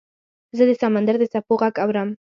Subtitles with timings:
[0.57, 2.09] زه د سمندر د څپو غږ اورم.